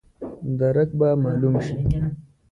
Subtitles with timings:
[0.59, 1.77] درک به مالوم شي.